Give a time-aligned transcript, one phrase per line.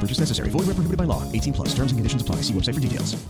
[0.00, 0.48] No purchase necessary.
[0.48, 1.30] Void where prohibited by law.
[1.32, 1.68] 18 plus.
[1.74, 2.36] Terms and conditions apply.
[2.36, 3.22] See website for details.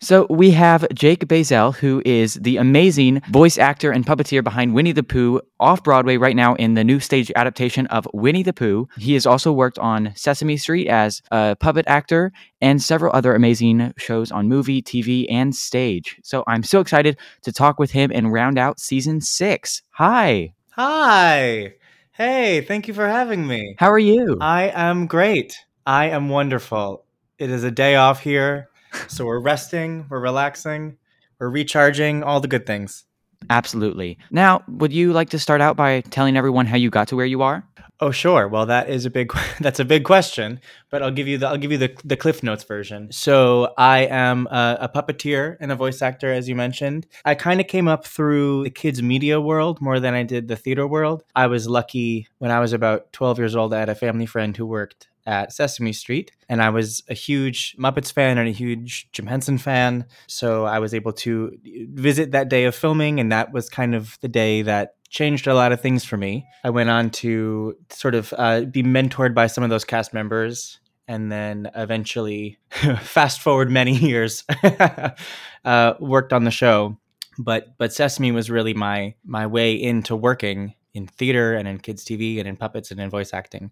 [0.00, 4.92] So we have Jake Bazel, who is the amazing voice actor and puppeteer behind Winnie
[4.92, 8.86] the Pooh off Broadway right now in the new stage adaptation of Winnie the Pooh.
[8.98, 13.94] He has also worked on Sesame Street as a puppet actor and several other amazing
[13.96, 16.20] shows on movie, TV, and stage.
[16.22, 19.82] So I'm so excited to talk with him and round out season six.
[19.92, 20.54] Hi.
[20.72, 21.74] Hi.
[22.12, 23.74] Hey, thank you for having me.
[23.78, 24.36] How are you?
[24.40, 25.56] I am great.
[25.86, 27.04] I am wonderful.
[27.38, 28.70] It is a day off here,
[29.06, 30.96] so we're resting, we're relaxing,
[31.38, 33.04] we're recharging, all the good things.
[33.50, 34.16] Absolutely.
[34.30, 37.26] Now, would you like to start out by telling everyone how you got to where
[37.26, 37.68] you are?
[38.00, 38.48] Oh, sure.
[38.48, 41.58] Well, that is a big that's a big question, but I'll give you the I'll
[41.58, 43.12] give you the the Cliff Notes version.
[43.12, 47.06] So, I am a, a puppeteer and a voice actor as you mentioned.
[47.26, 50.56] I kind of came up through the kids media world more than I did the
[50.56, 51.24] theater world.
[51.36, 54.56] I was lucky when I was about 12 years old I had a family friend
[54.56, 56.32] who worked at Sesame Street.
[56.48, 60.06] And I was a huge Muppets fan and a huge Jim Henson fan.
[60.26, 61.56] So I was able to
[61.90, 65.54] visit that day of filming, and that was kind of the day that changed a
[65.54, 66.46] lot of things for me.
[66.64, 70.80] I went on to sort of uh, be mentored by some of those cast members.
[71.06, 72.58] And then eventually,
[73.00, 74.42] fast forward many years,
[75.64, 76.98] uh, worked on the show.
[77.38, 82.04] But but Sesame was really my my way into working in theater and in kids
[82.04, 83.70] TV and in puppets and in voice acting.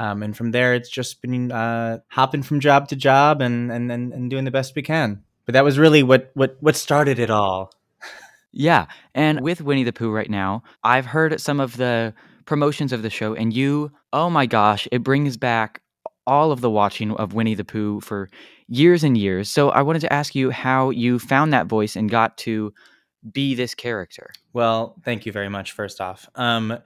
[0.00, 3.92] Um, and from there, it's just been uh, hopping from job to job and, and,
[3.92, 5.22] and, and doing the best we can.
[5.44, 7.72] But that was really what, what, what started it all.
[8.52, 8.86] Yeah.
[9.14, 12.12] And with Winnie the Pooh right now, I've heard some of the
[12.46, 15.80] promotions of the show, and you, oh my gosh, it brings back
[16.26, 18.28] all of the watching of Winnie the Pooh for
[18.66, 19.48] years and years.
[19.48, 22.74] So I wanted to ask you how you found that voice and got to
[23.32, 24.30] be this character.
[24.52, 25.72] Well, thank you very much.
[25.72, 26.78] First off, um,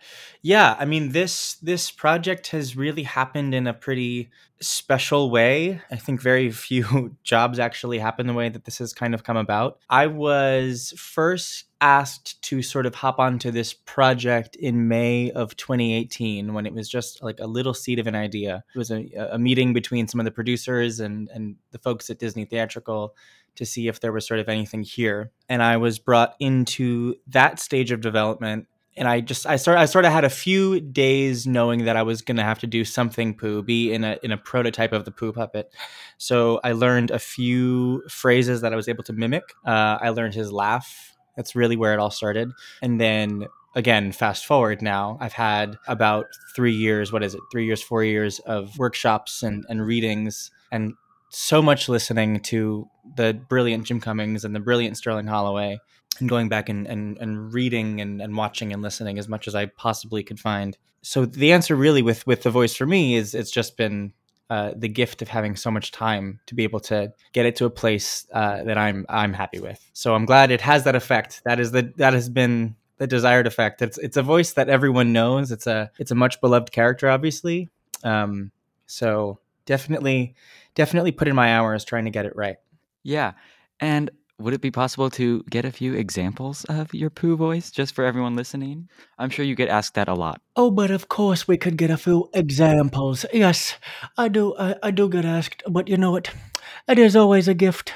[0.42, 4.30] yeah, I mean this this project has really happened in a pretty
[4.60, 5.80] special way.
[5.90, 9.36] I think very few jobs actually happen the way that this has kind of come
[9.36, 9.78] about.
[9.88, 16.54] I was first asked to sort of hop onto this project in May of 2018
[16.54, 18.64] when it was just like a little seed of an idea.
[18.74, 22.18] It was a, a meeting between some of the producers and and the folks at
[22.18, 23.14] Disney Theatrical
[23.56, 25.30] to see if there was sort of anything here.
[25.48, 28.66] And I was brought into that stage of development.
[28.96, 32.02] And I just I sort I sort of had a few days knowing that I
[32.02, 35.10] was gonna have to do something Pooh, be in a in a prototype of the
[35.10, 35.72] Pooh puppet.
[36.16, 39.42] So I learned a few phrases that I was able to mimic.
[39.66, 41.12] Uh, I learned his laugh.
[41.36, 42.52] That's really where it all started.
[42.82, 47.66] And then again, fast forward now, I've had about three years, what is it, three
[47.66, 50.94] years, four years of workshops and, and readings and
[51.34, 55.78] so much listening to the brilliant Jim Cummings and the brilliant Sterling Holloway
[56.20, 59.54] and going back and, and, and reading and, and watching and listening as much as
[59.54, 60.78] I possibly could find.
[61.02, 64.12] So the answer really with, with the voice for me is it's just been
[64.48, 67.64] uh, the gift of having so much time to be able to get it to
[67.64, 69.80] a place uh, that I'm I'm happy with.
[69.94, 71.42] So I'm glad it has that effect.
[71.44, 73.80] That is the that has been the desired effect.
[73.80, 75.50] It's it's a voice that everyone knows.
[75.50, 77.70] It's a it's a much beloved character, obviously.
[78.04, 78.52] Um,
[78.86, 80.34] so definitely
[80.74, 82.56] definitely put in my hours trying to get it right.
[83.02, 83.32] Yeah.
[83.80, 87.94] And would it be possible to get a few examples of your Pooh voice just
[87.94, 88.88] for everyone listening?
[89.18, 90.40] I'm sure you get asked that a lot.
[90.56, 93.24] Oh, but of course we could get a few examples.
[93.32, 93.76] Yes,
[94.18, 94.54] I do.
[94.58, 96.30] I, I do get asked, but you know what?
[96.88, 97.92] It is always a gift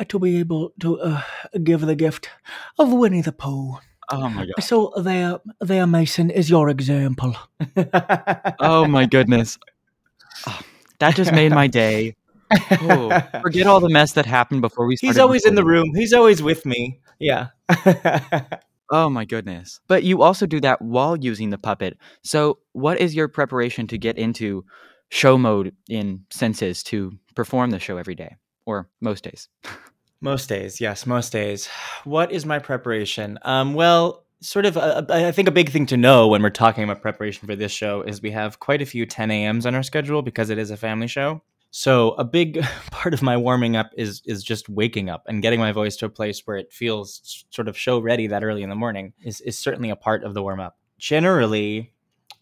[0.00, 1.22] uh, to be able to uh,
[1.62, 2.30] give the gift
[2.78, 3.78] of Winnie the Pooh.
[4.10, 4.64] Oh my god.
[4.64, 7.36] So there, there, Mason is your example.
[8.58, 9.58] oh my goodness.
[10.46, 10.60] Oh,
[11.00, 12.14] that just made my day.
[12.50, 15.12] Oh, forget all the mess that happened before we started.
[15.12, 15.92] He's always in the room.
[15.94, 17.00] He's always with me.
[17.18, 17.48] Yeah.
[18.90, 19.80] Oh my goodness.
[19.86, 21.98] But you also do that while using the puppet.
[22.22, 24.64] So, what is your preparation to get into
[25.10, 29.48] show mode in senses to perform the show every day or most days?
[30.20, 31.68] Most days, yes, most days.
[32.04, 33.38] What is my preparation?
[33.42, 36.84] Um, well, sort of, a, I think a big thing to know when we're talking
[36.84, 39.82] about preparation for this show is we have quite a few 10 a.m.s on our
[39.82, 41.42] schedule because it is a family show.
[41.70, 45.60] So a big part of my warming up is is just waking up and getting
[45.60, 48.70] my voice to a place where it feels sort of show ready that early in
[48.70, 50.78] the morning is is certainly a part of the warm up.
[50.98, 51.92] Generally,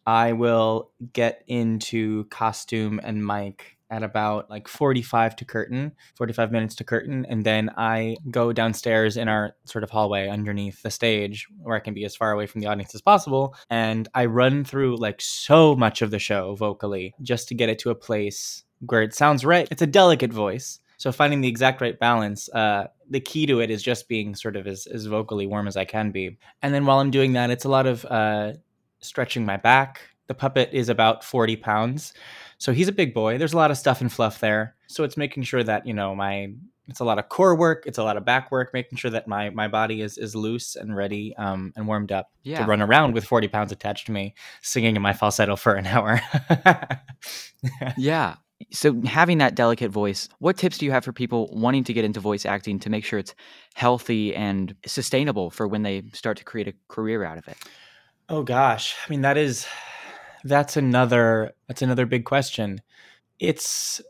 [0.06, 6.74] I will get into costume and mic at about like 45 to curtain, 45 minutes
[6.76, 7.26] to curtain.
[7.28, 11.80] And then I go downstairs in our sort of hallway underneath the stage where I
[11.80, 13.54] can be as far away from the audience as possible.
[13.70, 17.78] And I run through like so much of the show vocally just to get it
[17.80, 19.68] to a place where it sounds right.
[19.70, 20.80] It's a delicate voice.
[20.98, 24.56] So finding the exact right balance, uh, the key to it is just being sort
[24.56, 26.38] of as, as vocally warm as I can be.
[26.62, 28.54] And then while I'm doing that, it's a lot of uh,
[29.00, 30.00] stretching my back.
[30.26, 32.14] The puppet is about 40 pounds.
[32.58, 33.38] So he's a big boy.
[33.38, 34.74] There's a lot of stuff and fluff there.
[34.86, 36.52] So it's making sure that, you know, my
[36.88, 39.26] it's a lot of core work, it's a lot of back work, making sure that
[39.26, 42.60] my my body is is loose and ready um, and warmed up Yeah.
[42.60, 45.86] to run around with 40 pounds attached to me, singing in my falsetto for an
[45.94, 46.20] hour.
[47.96, 48.36] Yeah.
[48.72, 52.04] So, having that delicate voice, what tips do you have for people wanting to get
[52.06, 53.34] into voice acting to make sure it's
[53.74, 57.56] healthy and sustainable for when they start to create a career out of it?
[58.30, 59.66] Oh gosh, I mean that is
[60.48, 62.80] that's another that's another big question.
[63.38, 64.00] It's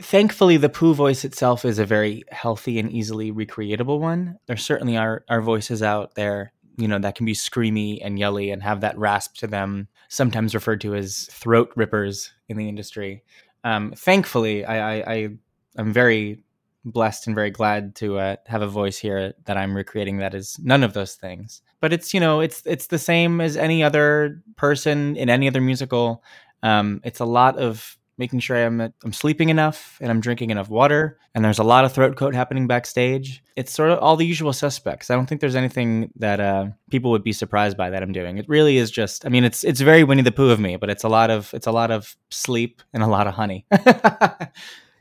[0.00, 4.38] thankfully the Pooh voice itself is a very healthy and easily recreatable one.
[4.46, 8.50] There certainly are are voices out there, you know, that can be screamy and yelly
[8.50, 13.22] and have that rasp to them, sometimes referred to as throat rippers in the industry.
[13.64, 15.28] Um, thankfully, I, I, I
[15.76, 16.42] I'm very
[16.84, 20.58] blessed and very glad to uh, have a voice here that I'm recreating that is
[20.58, 21.62] none of those things.
[21.82, 25.60] But it's you know it's it's the same as any other person in any other
[25.60, 26.24] musical.
[26.62, 30.68] Um, it's a lot of making sure I'm I'm sleeping enough and I'm drinking enough
[30.68, 33.42] water and there's a lot of throat coat happening backstage.
[33.56, 35.10] It's sort of all the usual suspects.
[35.10, 38.38] I don't think there's anything that uh, people would be surprised by that I'm doing.
[38.38, 40.88] It really is just I mean it's it's very Winnie the Pooh of me, but
[40.88, 43.66] it's a lot of it's a lot of sleep and a lot of honey.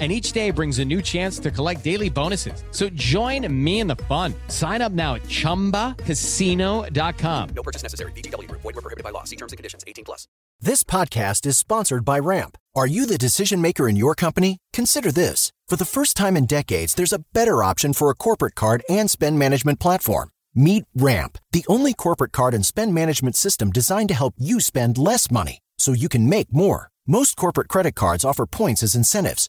[0.00, 2.64] And each day brings a new chance to collect daily bonuses.
[2.70, 4.32] So join me in the fun.
[4.48, 7.48] Sign up now at chumbacasino.com.
[7.54, 8.12] No purchase necessary.
[8.12, 8.62] VGW Group.
[8.62, 9.24] Void were prohibited by law.
[9.24, 9.84] See terms and conditions.
[9.86, 10.26] 18 plus.
[10.58, 12.56] This podcast is sponsored by Ramp.
[12.76, 14.58] Are you the decision maker in your company?
[14.72, 15.50] Consider this.
[15.68, 19.10] For the first time in decades, there's a better option for a corporate card and
[19.10, 20.30] spend management platform.
[20.54, 24.98] Meet Ramp, the only corporate card and spend management system designed to help you spend
[24.98, 26.90] less money so you can make more.
[27.06, 29.48] Most corporate credit cards offer points as incentives,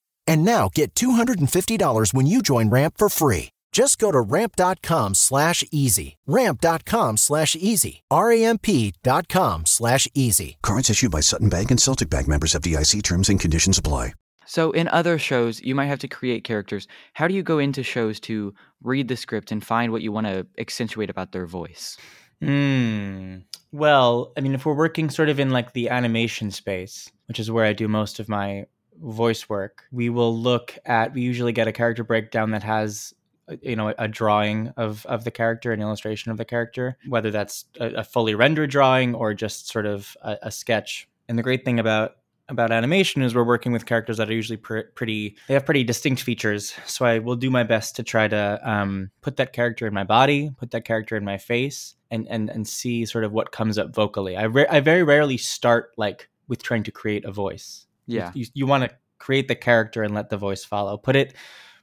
[0.31, 3.49] And now get $250 when you join Ramp for free.
[3.73, 6.15] Just go to ramp.com slash easy.
[6.25, 8.01] Ramp.com slash easy.
[8.09, 10.55] R-A-M-P dot com slash easy.
[10.61, 14.13] Cards issued by Sutton Bank and Celtic Bank members FDIC terms and conditions apply.
[14.45, 16.87] So, in other shows, you might have to create characters.
[17.13, 20.27] How do you go into shows to read the script and find what you want
[20.27, 21.97] to accentuate about their voice?
[22.39, 23.39] Hmm.
[23.73, 27.51] Well, I mean, if we're working sort of in like the animation space, which is
[27.51, 28.65] where I do most of my
[29.01, 31.13] voice work, we will look at.
[31.13, 33.13] We usually get a character breakdown that has,
[33.49, 37.31] uh, you know, a drawing of of the character, an illustration of the character, whether
[37.31, 41.07] that's a, a fully rendered drawing or just sort of a, a sketch.
[41.27, 42.17] And the great thing about
[42.51, 45.83] about animation is we're working with characters that are usually pr- pretty they have pretty
[45.83, 49.87] distinct features so i will do my best to try to um, put that character
[49.87, 53.31] in my body put that character in my face and and and see sort of
[53.31, 57.23] what comes up vocally i, re- I very rarely start like with trying to create
[57.23, 58.31] a voice Yeah.
[58.33, 61.35] you, you want to create the character and let the voice follow put it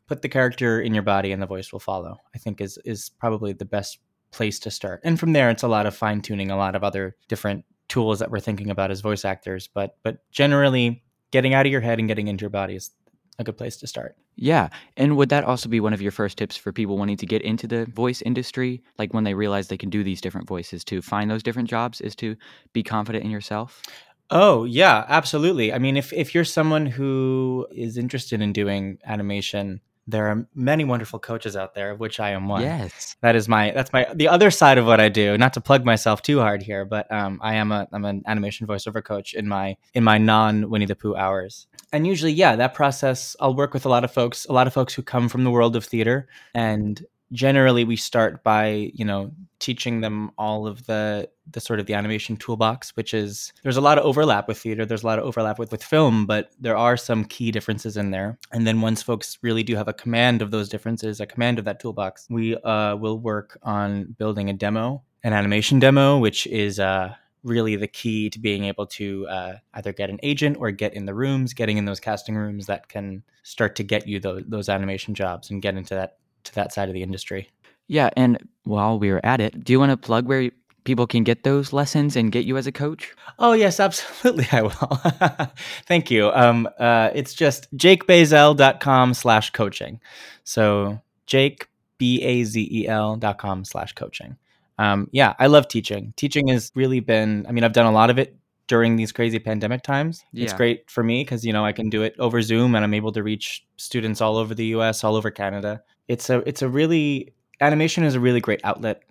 [0.07, 3.11] put the character in your body and the voice will follow i think is is
[3.21, 3.99] probably the best
[4.33, 6.83] place to start and from there it's a lot of fine tuning a lot of
[6.83, 11.67] other different tools that we're thinking about as voice actors but but generally getting out
[11.67, 12.91] of your head and getting into your body is
[13.39, 14.17] a good place to start.
[14.37, 14.69] Yeah.
[14.97, 17.43] And would that also be one of your first tips for people wanting to get
[17.43, 18.83] into the voice industry?
[18.99, 22.01] Like when they realize they can do these different voices to find those different jobs,
[22.01, 22.37] is to
[22.73, 23.83] be confident in yourself?
[24.31, 25.73] Oh, yeah, absolutely.
[25.73, 30.85] I mean, if, if you're someone who is interested in doing animation, there are many
[30.85, 32.63] wonderful coaches out there, of which I am one.
[32.63, 33.17] Yes.
[33.21, 35.37] That is my that's my the other side of what I do.
[35.37, 38.67] Not to plug myself too hard here, but um, I am a I'm an animation
[38.67, 41.67] voiceover coach in my in my non Winnie the Pooh hours.
[41.93, 44.73] And usually, yeah, that process I'll work with a lot of folks, a lot of
[44.73, 49.31] folks who come from the world of theater and generally we start by you know
[49.59, 53.81] teaching them all of the the sort of the animation toolbox which is there's a
[53.81, 56.77] lot of overlap with theater there's a lot of overlap with with film but there
[56.77, 58.39] are some key differences in there.
[58.53, 61.65] And then once folks really do have a command of those differences a command of
[61.65, 66.79] that toolbox we uh, will work on building a demo an animation demo which is
[66.81, 70.95] uh, really the key to being able to uh, either get an agent or get
[70.95, 74.43] in the rooms getting in those casting rooms that can start to get you those,
[74.47, 76.17] those animation jobs and get into that
[76.49, 77.51] to that side of the industry.
[77.87, 80.51] Yeah, and while we are at it, do you want to plug where
[80.85, 83.15] people can get those lessons and get you as a coach?
[83.39, 84.73] Oh yes, absolutely, I will.
[85.87, 86.31] Thank you.
[86.33, 90.01] Um, uh, it's just jakebazel.com slash coaching.
[90.45, 94.37] So jake b a z e l dot com slash coaching.
[94.79, 96.15] Um, yeah, I love teaching.
[96.17, 97.47] Teaching has really been.
[97.49, 98.37] I mean, I've done a lot of it
[98.69, 100.23] during these crazy pandemic times.
[100.33, 100.45] Yeah.
[100.45, 102.95] It's great for me because you know I can do it over Zoom and I'm
[102.95, 105.83] able to reach students all over the U.S., all over Canada.
[106.09, 109.03] It's a it's a really animation is a really great outlet.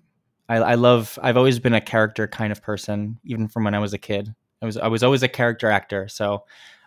[0.49, 1.19] I, I love.
[1.21, 4.33] I've always been a character kind of person, even from when I was a kid.
[4.61, 6.43] I was I was always a character actor, so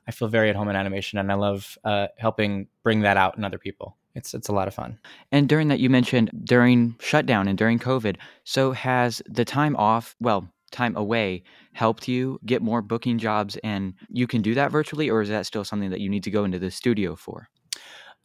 [0.09, 3.37] I feel very at home in animation, and I love uh, helping bring that out
[3.37, 3.97] in other people.
[4.15, 4.99] It's it's a lot of fun.
[5.31, 8.17] And during that, you mentioned during shutdown and during COVID.
[8.45, 10.17] So has the time off?
[10.21, 15.11] Well, time away helped you get more booking jobs and you can do that virtually
[15.11, 17.49] or is that still something that you need to go into the studio for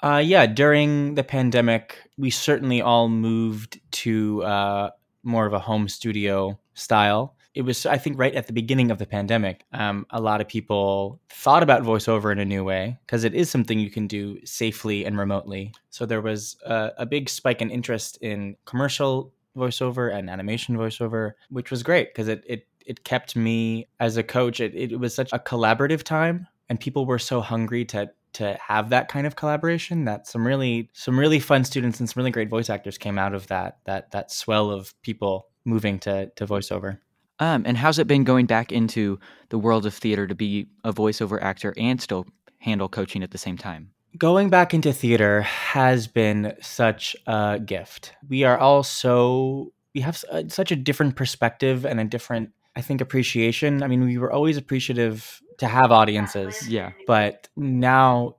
[0.04, 4.90] uh, yeah during the pandemic we certainly all moved to uh,
[5.24, 8.98] more of a home studio style it was i think right at the beginning of
[8.98, 13.24] the pandemic um, a lot of people thought about voiceover in a new way because
[13.24, 17.30] it is something you can do safely and remotely so there was a, a big
[17.30, 22.68] spike in interest in commercial voiceover and animation voiceover, which was great because it, it
[22.86, 24.60] it kept me as a coach.
[24.60, 28.90] It, it was such a collaborative time, and people were so hungry to to have
[28.90, 32.50] that kind of collaboration that some really some really fun students and some really great
[32.50, 37.00] voice actors came out of that that that swell of people moving to to voiceover.
[37.40, 40.94] Um, and how's it been going back into the world of theater to be a
[40.94, 42.26] voiceover actor and still
[42.60, 43.92] handle coaching at the same time?
[44.18, 48.14] going back into theater has been such a gift.
[48.28, 52.82] We are all so we have uh, such a different perspective and a different I
[52.82, 53.84] think appreciation.
[53.84, 56.68] I mean, we were always appreciative to have audiences.
[56.68, 56.92] Yeah.
[57.08, 58.36] But now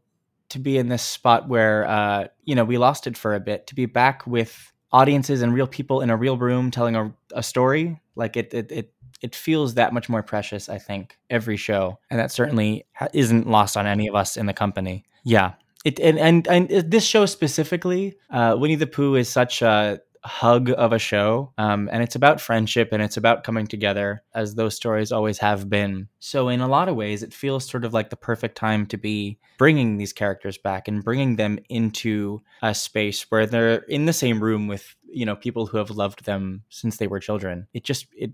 [0.51, 3.67] to be in this spot where uh, you know, we lost it for a bit,
[3.69, 7.43] to be back with audiences and real people in a real room telling a, a
[7.43, 11.99] story, like it, it it it feels that much more precious, I think, every show.
[12.11, 15.05] And that certainly isn't lost on any of us in the company.
[15.25, 15.55] Yeah.
[15.85, 20.71] It and and, and this show specifically, uh, Winnie the Pooh is such a hug
[20.71, 24.75] of a show, um, and it's about friendship and it's about coming together, as those
[24.75, 26.09] stories always have been.
[26.19, 28.97] So in a lot of ways, it feels sort of like the perfect time to
[28.97, 34.13] be bringing these characters back and bringing them into a space where they're in the
[34.13, 37.67] same room with you know people who have loved them since they were children.
[37.73, 38.33] It just it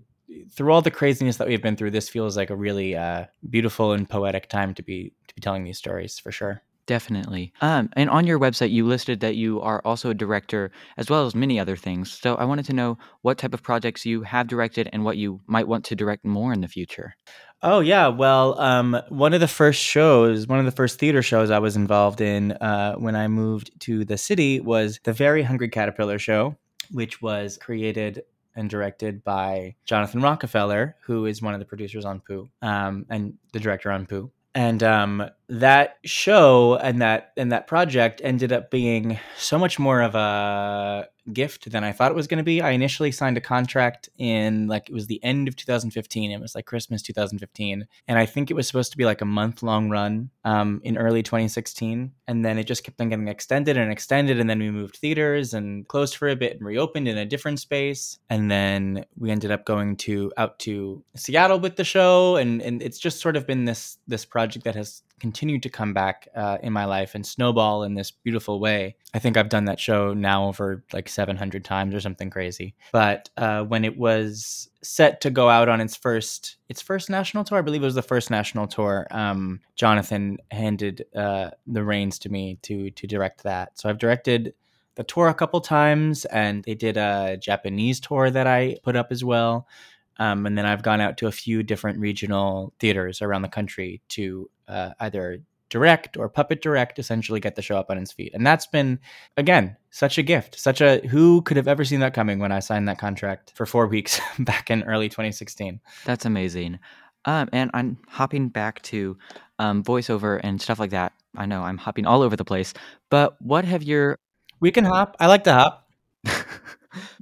[0.51, 3.91] through all the craziness that we've been through, this feels like a really uh, beautiful
[3.91, 6.61] and poetic time to be to be telling these stories for sure.
[6.85, 7.53] Definitely.
[7.61, 11.25] Um, and on your website, you listed that you are also a director as well
[11.25, 12.11] as many other things.
[12.11, 15.39] So I wanted to know what type of projects you have directed and what you
[15.47, 17.15] might want to direct more in the future.
[17.61, 21.49] Oh yeah, well, um, one of the first shows, one of the first theater shows
[21.49, 25.69] I was involved in uh, when I moved to the city was the Very Hungry
[25.69, 26.57] Caterpillar show,
[26.91, 28.23] which was created
[28.57, 33.35] and directed by Jonathan Rockefeller, who is one of the producers on Pooh um, and
[33.53, 38.71] the director on Pooh and um, that show and that and that project ended up
[38.71, 42.61] being so much more of a gift than I thought it was going to be.
[42.61, 46.31] I initially signed a contract in like it was the end of 2015.
[46.31, 49.25] It was like Christmas 2015, and I think it was supposed to be like a
[49.25, 53.77] month long run um, in early 2016, and then it just kept on getting extended
[53.77, 57.17] and extended, and then we moved theaters and closed for a bit and reopened in
[57.17, 61.83] a different space, and then we ended up going to out to Seattle with the
[61.83, 65.69] show, and and it's just sort of been this this project that has continued to
[65.69, 68.93] come back uh, in my life and snowball in this beautiful way.
[69.13, 72.75] I think I've done that show now over like 700 times or something crazy.
[72.91, 77.45] But uh, when it was set to go out on its first its first national
[77.45, 79.07] tour, I believe it was the first national tour.
[79.11, 83.79] Um, Jonathan handed uh, the reins to me to to direct that.
[83.79, 84.53] So I've directed
[84.95, 89.07] the tour a couple times, and they did a Japanese tour that I put up
[89.09, 89.67] as well.
[90.17, 94.01] Um, and then I've gone out to a few different regional theaters around the country
[94.09, 95.39] to uh, either
[95.69, 98.31] direct or puppet direct, essentially get the show up on its feet.
[98.35, 98.99] And that's been,
[99.37, 100.59] again, such a gift.
[100.59, 103.65] Such a who could have ever seen that coming when I signed that contract for
[103.65, 105.79] four weeks back in early 2016.
[106.05, 106.79] That's amazing.
[107.25, 109.17] Um, and I'm hopping back to
[109.57, 111.13] um, voiceover and stuff like that.
[111.35, 112.73] I know I'm hopping all over the place,
[113.09, 114.19] but what have your
[114.59, 115.17] we can hop.
[115.19, 115.82] I like to hop.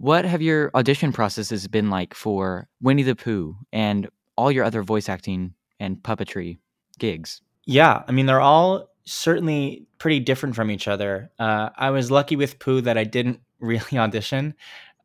[0.01, 4.81] What have your audition processes been like for Winnie the Pooh and all your other
[4.81, 6.57] voice acting and puppetry
[6.97, 7.41] gigs?
[7.67, 11.29] Yeah, I mean they're all certainly pretty different from each other.
[11.37, 14.55] Uh, I was lucky with Pooh that I didn't really audition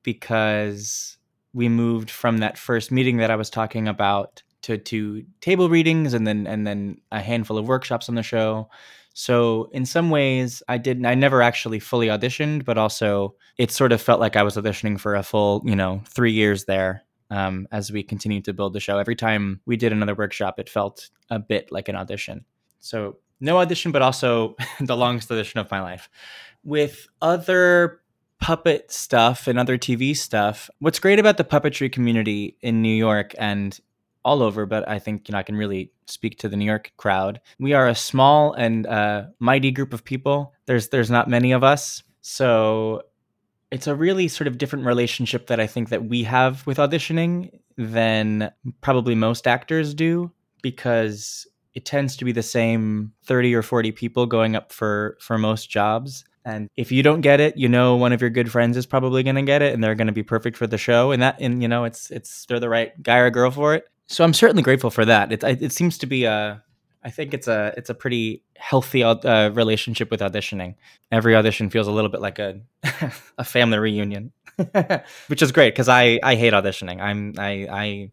[0.03, 1.19] because
[1.53, 6.15] we moved from that first meeting that I was talking about to to table readings
[6.15, 8.71] and then and then a handful of workshops on the show
[9.18, 11.06] so in some ways, I didn't.
[11.06, 15.00] I never actually fully auditioned, but also it sort of felt like I was auditioning
[15.00, 17.02] for a full, you know, three years there.
[17.30, 20.68] Um, as we continued to build the show, every time we did another workshop, it
[20.68, 22.44] felt a bit like an audition.
[22.80, 26.11] So no audition, but also the longest audition of my life.
[26.62, 28.02] With other
[28.38, 33.32] puppet stuff and other TV stuff, what's great about the puppetry community in New York
[33.38, 33.80] and
[34.26, 36.92] all over, but I think you know I can really speak to the New York
[36.97, 37.40] crowd.
[37.61, 40.52] We are a small and uh, mighty group of people.
[40.66, 43.02] There's there's not many of us, so
[43.71, 47.50] it's a really sort of different relationship that I think that we have with auditioning
[47.78, 53.92] than probably most actors do because it tends to be the same 30 or 40
[53.92, 57.97] people going up for for most jobs and if you don't get it you know
[57.97, 60.12] one of your good friends is probably going to get it and they're going to
[60.12, 63.00] be perfect for the show and that and you know it's it's they're the right
[63.02, 65.33] guy or girl for it so I'm certainly grateful for that.
[65.33, 66.63] It it seems to be a
[67.07, 70.75] I think it's a it's a pretty healthy uh, relationship with auditioning.
[71.13, 72.61] Every audition feels a little bit like a
[73.39, 74.33] a family reunion,
[75.29, 77.01] which is great because I I hate auditioning.
[77.01, 78.11] I'm I I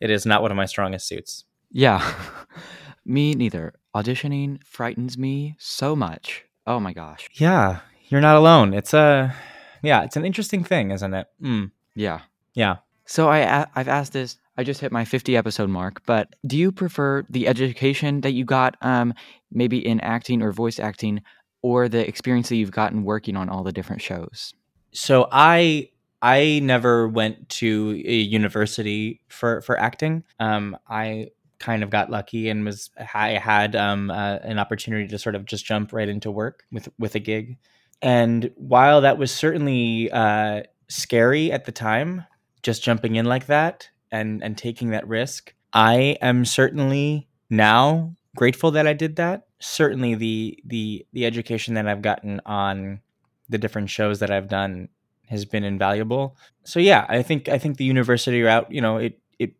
[0.00, 1.44] it is not one of my strongest suits.
[1.72, 2.14] Yeah,
[3.06, 3.72] me neither.
[3.94, 6.44] Auditioning frightens me so much.
[6.66, 7.28] Oh my gosh.
[7.34, 8.74] Yeah, you're not alone.
[8.74, 9.34] It's a
[9.82, 11.28] yeah, it's an interesting thing, isn't it?
[11.42, 11.70] Mm.
[11.94, 12.20] Yeah.
[12.54, 12.76] Yeah.
[13.06, 16.70] So I I've asked this I just hit my 50 episode mark, but do you
[16.70, 19.14] prefer the education that you got um,
[19.50, 21.22] maybe in acting or voice acting
[21.62, 24.54] or the experience that you've gotten working on all the different shows?
[24.92, 25.90] So I
[26.22, 30.24] I never went to a university for for acting.
[30.38, 35.18] Um, I kind of got lucky and was I had um, uh, an opportunity to
[35.18, 37.56] sort of just jump right into work with with a gig.
[38.02, 42.24] And while that was certainly uh, scary at the time,
[42.62, 45.52] just jumping in like that, and and taking that risk.
[45.72, 49.48] I am certainly now grateful that I did that.
[49.58, 53.00] Certainly the the the education that I've gotten on
[53.48, 54.88] the different shows that I've done
[55.26, 56.36] has been invaluable.
[56.62, 59.54] So yeah, I think I think the university route, you know, it it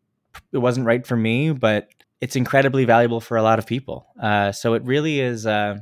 [0.53, 1.89] it wasn't right for me, but
[2.21, 4.07] it's incredibly valuable for a lot of people.
[4.23, 5.47] Uh, so it really is.
[5.47, 5.79] Uh,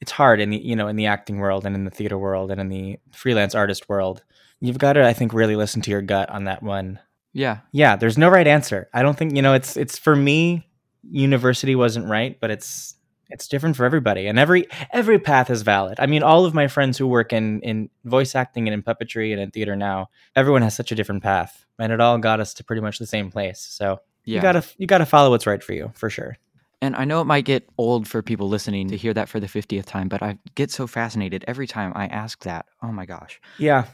[0.00, 2.50] it's hard in the you know in the acting world and in the theater world
[2.50, 4.24] and in the freelance artist world.
[4.60, 6.98] You've got to, I think, really listen to your gut on that one.
[7.34, 7.58] Yeah.
[7.72, 8.88] Yeah, there's no right answer.
[8.94, 10.66] I don't think, you know, it's it's for me
[11.10, 12.94] university wasn't right, but it's
[13.30, 15.98] it's different for everybody and every every path is valid.
[15.98, 19.32] I mean, all of my friends who work in in voice acting and in puppetry
[19.32, 22.54] and in theater now, everyone has such a different path, and it all got us
[22.54, 23.60] to pretty much the same place.
[23.60, 24.36] So, yeah.
[24.36, 26.38] you got to you got to follow what's right for you, for sure.
[26.80, 29.46] And I know it might get old for people listening to hear that for the
[29.46, 32.66] 50th time, but I get so fascinated every time I ask that.
[32.82, 33.40] Oh my gosh.
[33.58, 33.86] Yeah.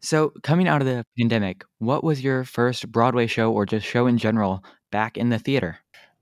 [0.00, 4.06] So, coming out of the pandemic, what was your first Broadway show or just show
[4.06, 5.78] in general back in the theater?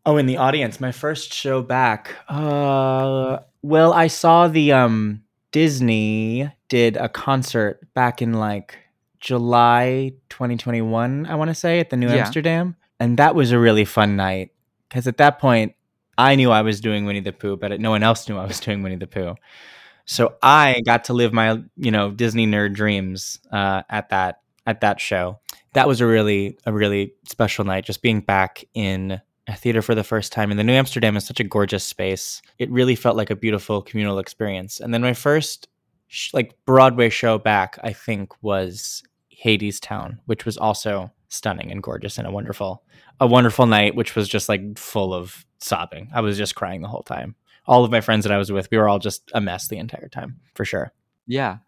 [0.06, 2.14] Oh, in the audience, my first show back.
[2.28, 8.78] Uh, well, I saw the um Disney did a concert back in like
[9.20, 12.24] July 2021, I want to say, at the New yeah.
[12.26, 14.52] Amsterdam, and that was a really fun night
[14.88, 15.74] because at that point
[16.18, 18.60] I knew I was doing Winnie the Pooh, but no one else knew I was
[18.60, 19.34] doing Winnie the Pooh.
[20.06, 24.80] So I got to live my, you know, Disney nerd dreams uh, at that at
[24.80, 25.40] that show.
[25.74, 27.84] That was a really a really special night.
[27.84, 30.50] Just being back in a theater for the first time.
[30.50, 32.42] And the New Amsterdam is such a gorgeous space.
[32.58, 34.80] It really felt like a beautiful communal experience.
[34.80, 35.68] And then my first
[36.08, 39.02] sh- like Broadway show back, I think, was
[39.44, 42.82] Hadestown, which was also stunning and gorgeous and a wonderful
[43.20, 46.10] a wonderful night, which was just like full of sobbing.
[46.14, 47.34] I was just crying the whole time
[47.66, 49.78] all of my friends that I was with, we were all just a mess the
[49.78, 50.92] entire time, for sure.
[51.26, 51.58] Yeah.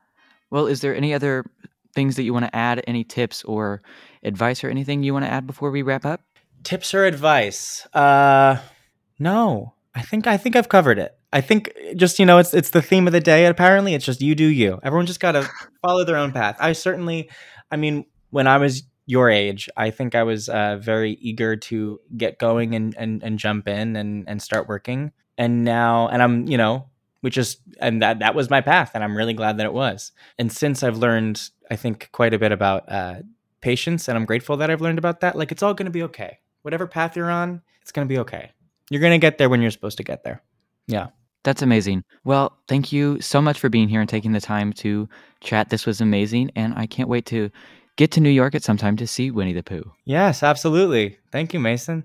[0.50, 1.44] Well, is there any other
[1.94, 2.82] things that you want to add?
[2.86, 3.82] Any tips or
[4.22, 6.22] advice or anything you want to add before we wrap up?
[6.64, 7.86] Tips or advice?
[7.92, 8.58] Uh,
[9.18, 9.74] no.
[9.94, 11.18] I think I think I've covered it.
[11.32, 13.46] I think just you know it's it's the theme of the day.
[13.46, 14.78] Apparently, it's just you do you.
[14.82, 15.48] Everyone just got to
[15.82, 16.56] follow their own path.
[16.60, 17.28] I certainly,
[17.70, 22.00] I mean, when I was your age, I think I was uh, very eager to
[22.16, 25.12] get going and and and jump in and and start working.
[25.38, 26.86] And now, and I'm you know,
[27.22, 30.12] which is and that that was my path, and I'm really glad that it was.
[30.38, 33.20] And since I've learned, I think quite a bit about uh,
[33.62, 35.36] patience, and I'm grateful that I've learned about that.
[35.36, 36.38] Like it's all going to be okay.
[36.62, 38.52] Whatever path you're on, it's going to be okay.
[38.90, 40.42] You're going to get there when you're supposed to get there.
[40.86, 41.08] Yeah.
[41.44, 42.04] That's amazing.
[42.24, 45.08] Well, thank you so much for being here and taking the time to
[45.40, 45.70] chat.
[45.70, 46.50] This was amazing.
[46.56, 47.50] And I can't wait to
[47.96, 49.92] get to New York at some time to see Winnie the Pooh.
[50.04, 51.18] Yes, absolutely.
[51.30, 52.04] Thank you, Mason.